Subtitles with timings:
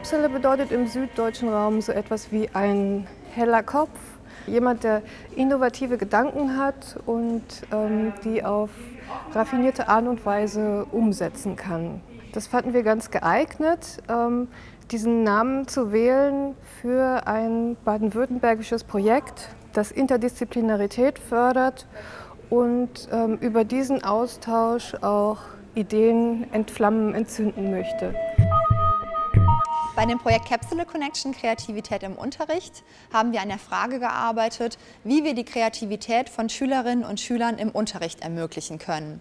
[0.00, 3.98] Capsule bedeutet im süddeutschen Raum so etwas wie ein heller Kopf,
[4.46, 5.02] jemand, der
[5.36, 8.70] innovative Gedanken hat und ähm, die auf
[9.34, 12.00] raffinierte Art und Weise umsetzen kann.
[12.32, 14.48] Das fanden wir ganz geeignet, ähm,
[14.90, 21.86] diesen Namen zu wählen für ein baden-württembergisches Projekt, das Interdisziplinarität fördert
[22.48, 25.40] und ähm, über diesen Austausch auch
[25.74, 28.14] Ideen entflammen, entzünden möchte.
[30.00, 35.24] Bei dem Projekt Capsule Connection Kreativität im Unterricht haben wir an der Frage gearbeitet, wie
[35.24, 39.20] wir die Kreativität von Schülerinnen und Schülern im Unterricht ermöglichen können.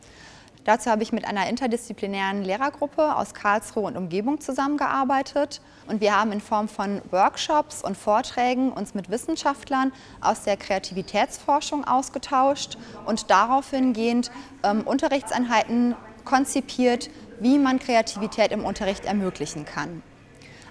[0.63, 6.31] Dazu habe ich mit einer interdisziplinären Lehrergruppe aus Karlsruhe und Umgebung zusammengearbeitet und wir haben
[6.31, 13.91] in Form von Workshops und Vorträgen uns mit Wissenschaftlern aus der Kreativitätsforschung ausgetauscht und daraufhin
[13.91, 14.31] gehend
[14.63, 17.09] ähm, Unterrichtseinheiten konzipiert,
[17.41, 20.03] wie man Kreativität im Unterricht ermöglichen kann.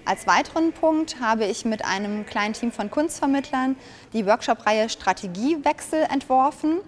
[0.09, 3.75] Als weiteren Punkt habe ich mit einem kleinen Team von Kunstvermittlern
[4.11, 6.79] die Workshop-Reihe Strategiewechsel entworfen.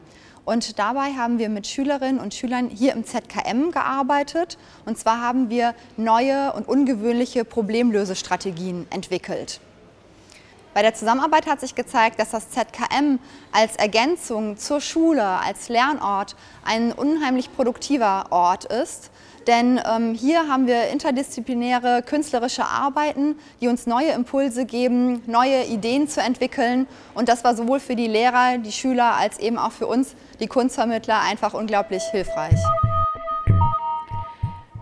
[0.44, 4.58] Und dabei haben wir mit Schülerinnen und Schülern hier im ZKM gearbeitet.
[4.88, 9.61] Und zwar haben wir neue und ungewöhnliche Problemlösestrategien entwickelt.
[10.73, 13.19] Bei der Zusammenarbeit hat sich gezeigt, dass das ZKM
[13.52, 16.35] als Ergänzung zur Schule, als Lernort
[16.66, 19.11] ein unheimlich produktiver Ort ist
[19.47, 26.08] denn ähm, hier haben wir interdisziplinäre künstlerische Arbeiten, die uns neue Impulse geben, neue Ideen
[26.08, 26.88] zu entwickeln.
[27.14, 30.47] Und das war sowohl für die Lehrer, die Schüler als eben auch für uns, die
[30.47, 32.59] Kunstvermittler, einfach unglaublich hilfreich.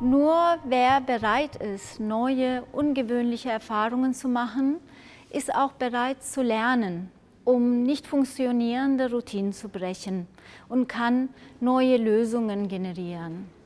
[0.02, 4.78] Nur wer bereit ist, neue, ungewöhnliche Erfahrungen zu machen,
[5.30, 7.12] ist auch bereit zu lernen,
[7.44, 10.28] um nicht funktionierende Routinen zu brechen
[10.70, 13.59] und kann neue Lösungen generieren.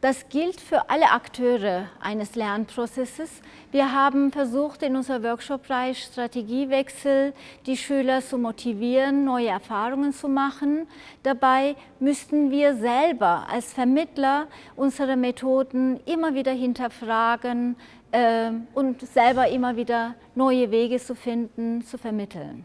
[0.00, 3.42] Das gilt für alle Akteure eines Lernprozesses.
[3.70, 7.34] Wir haben versucht, in unserer Workshop-Reihe Strategiewechsel
[7.66, 10.88] die Schüler zu motivieren, neue Erfahrungen zu machen.
[11.22, 17.76] Dabei müssten wir selber als Vermittler unsere Methoden immer wieder hinterfragen
[18.10, 22.64] äh, und selber immer wieder neue Wege zu finden, zu vermitteln.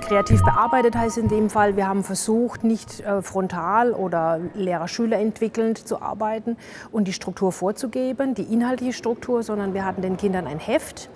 [0.00, 5.86] Kreativ bearbeitet heißt in dem Fall, wir haben versucht, nicht äh, frontal oder Lehrer-Schüler entwickelnd
[5.86, 6.56] zu arbeiten
[6.92, 11.10] und die Struktur vorzugeben, die inhaltliche Struktur, sondern wir hatten den Kindern ein Heft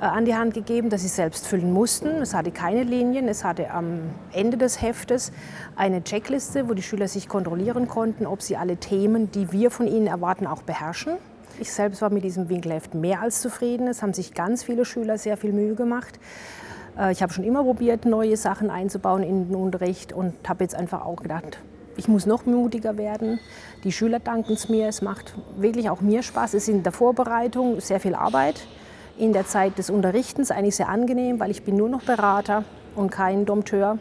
[0.00, 2.08] äh, an die Hand gegeben, das sie selbst füllen mussten.
[2.22, 4.00] Es hatte keine Linien, es hatte am
[4.32, 5.30] Ende des Heftes
[5.76, 9.86] eine Checkliste, wo die Schüler sich kontrollieren konnten, ob sie alle Themen, die wir von
[9.86, 11.12] ihnen erwarten, auch beherrschen.
[11.60, 13.86] Ich selbst war mit diesem Winkelheft mehr als zufrieden.
[13.86, 16.18] Es haben sich ganz viele Schüler sehr viel Mühe gemacht.
[16.98, 20.74] Äh, ich habe schon immer probiert, neue Sachen einzubauen in den Unterricht und habe jetzt
[20.74, 21.58] einfach auch gedacht,
[21.96, 23.38] ich muss noch mutiger werden.
[23.84, 24.88] Die Schüler danken es mir.
[24.88, 26.54] Es macht wirklich auch mir Spaß.
[26.54, 28.66] Es ist in der Vorbereitung sehr viel Arbeit.
[29.18, 32.64] In der Zeit des Unterrichtens eigentlich sehr angenehm, weil ich bin nur noch Berater
[32.96, 33.98] und kein Dompteur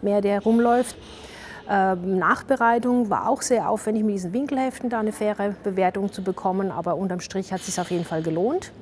[0.00, 0.96] mehr, der rumläuft.
[1.68, 6.70] Ähm, Nachbereitung war auch sehr aufwendig, mit diesen Winkelheften da eine faire Bewertung zu bekommen.
[6.70, 8.72] Aber unterm Strich hat es sich auf jeden Fall gelohnt.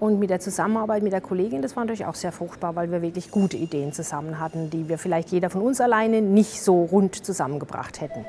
[0.00, 3.02] Und mit der Zusammenarbeit mit der Kollegin, das war natürlich auch sehr fruchtbar, weil wir
[3.02, 7.14] wirklich gute Ideen zusammen hatten, die wir vielleicht jeder von uns alleine nicht so rund
[7.14, 8.24] zusammengebracht hätten.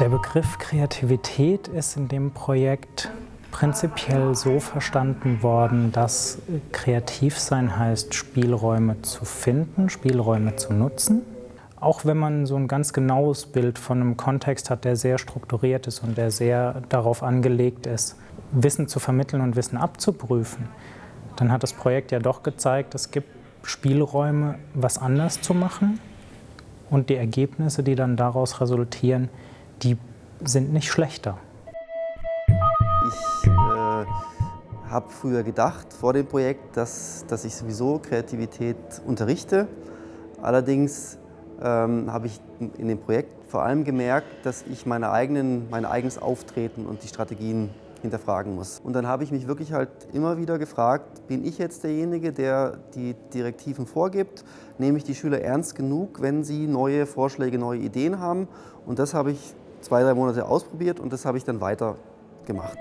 [0.00, 3.10] Der Begriff Kreativität ist in dem Projekt
[3.50, 6.38] prinzipiell so verstanden worden, dass
[6.72, 11.20] kreativ sein heißt, Spielräume zu finden, Spielräume zu nutzen.
[11.78, 15.86] Auch wenn man so ein ganz genaues Bild von einem Kontext hat, der sehr strukturiert
[15.86, 18.16] ist und der sehr darauf angelegt ist,
[18.52, 20.68] Wissen zu vermitteln und Wissen abzuprüfen,
[21.36, 23.28] dann hat das Projekt ja doch gezeigt, es gibt
[23.62, 26.00] Spielräume, was anders zu machen.
[26.90, 29.28] Und die Ergebnisse, die dann daraus resultieren,
[29.82, 29.98] die
[30.42, 31.36] sind nicht schlechter.
[33.08, 33.50] Ich äh,
[34.90, 39.68] habe früher gedacht vor dem Projekt, dass, dass ich sowieso Kreativität unterrichte.
[40.40, 41.18] Allerdings
[41.62, 42.40] ähm, habe ich
[42.78, 47.08] in dem Projekt vor allem gemerkt, dass ich meine eigenen, mein eigenes Auftreten und die
[47.08, 47.70] Strategien
[48.02, 48.80] hinterfragen muss.
[48.80, 52.78] Und dann habe ich mich wirklich halt immer wieder gefragt, bin ich jetzt derjenige, der
[52.94, 54.44] die Direktiven vorgibt?
[54.78, 58.48] Nehme ich die Schüler ernst genug, wenn sie neue Vorschläge, neue Ideen haben?
[58.86, 61.96] Und das habe ich zwei, drei Monate ausprobiert und das habe ich dann weiter
[62.46, 62.78] gemacht.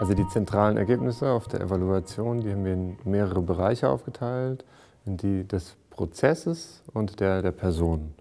[0.00, 4.64] Also die zentralen Ergebnisse auf der Evaluation, die haben wir in mehrere Bereiche aufgeteilt,
[5.04, 8.14] in die des Prozesses und der, der Person.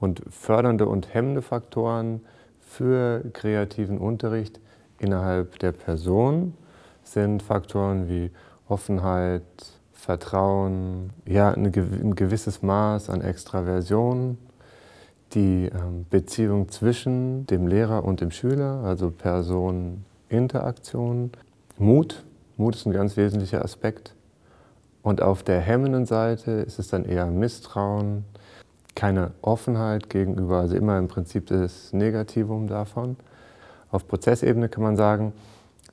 [0.00, 2.22] Und fördernde und hemmende Faktoren
[2.68, 4.60] für kreativen Unterricht
[4.98, 6.54] innerhalb der Person
[7.02, 8.30] sind Faktoren wie
[8.68, 9.42] Offenheit,
[9.92, 14.38] Vertrauen, ja, ein gewisses Maß an Extraversion.
[15.34, 21.32] die ähm, Beziehung zwischen dem Lehrer und dem Schüler, also Personeninteraktion,
[21.76, 22.24] Mut.
[22.56, 24.14] Mut ist ein ganz wesentlicher Aspekt.
[25.02, 28.24] Und auf der hemmenden Seite ist es dann eher Misstrauen,
[28.98, 33.16] keine Offenheit gegenüber, also immer im Prinzip das Negativum davon.
[33.92, 35.32] Auf Prozessebene kann man sagen,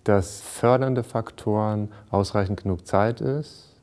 [0.06, 3.75] dass fördernde Faktoren ausreichend genug Zeit ist,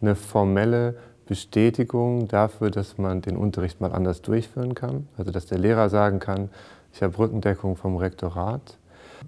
[0.00, 0.94] eine formelle
[1.26, 5.08] Bestätigung dafür, dass man den Unterricht mal anders durchführen kann.
[5.18, 6.48] Also dass der Lehrer sagen kann,
[6.92, 8.78] ich habe Rückendeckung vom Rektorat.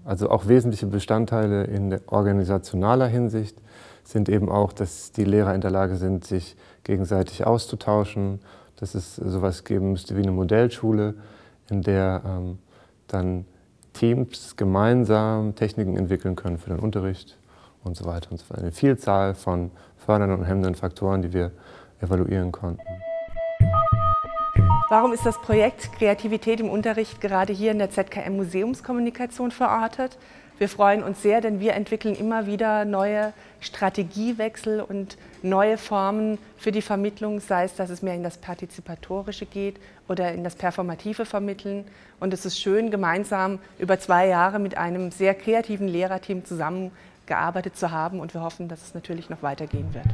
[0.05, 3.57] Also auch wesentliche Bestandteile in organisationaler Hinsicht
[4.05, 8.39] sind eben auch, dass die Lehrer in der Lage sind, sich gegenseitig auszutauschen,
[8.76, 11.15] dass es sowas geben müsste wie eine Modellschule,
[11.71, 12.59] in der ähm,
[13.06, 13.44] dann
[13.93, 17.38] Teams gemeinsam Techniken entwickeln können für den Unterricht
[17.85, 18.61] und so weiter und so fort.
[18.61, 21.53] Eine Vielzahl von fördernden und hemmenden Faktoren, die wir
[22.00, 22.82] evaluieren konnten.
[24.91, 30.19] Warum ist das Projekt Kreativität im Unterricht gerade hier in der ZKM Museumskommunikation verortet?
[30.59, 36.71] Wir freuen uns sehr, denn wir entwickeln immer wieder neue Strategiewechsel und neue Formen für
[36.71, 41.27] die Vermittlung, sei es, dass es mehr in das Partizipatorische geht oder in das performative
[41.27, 41.85] Vermitteln.
[42.21, 47.91] Und es ist schön, gemeinsam über zwei Jahre mit einem sehr kreativen Lehrerteam zusammengearbeitet zu
[47.91, 50.06] haben und wir hoffen, dass es natürlich noch weitergehen wird.